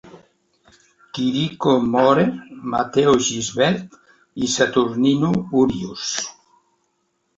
[1.13, 2.23] Quirico More,
[2.75, 4.01] Mateo Gisbert
[4.47, 5.31] i Saturnino
[5.61, 6.07] Urius.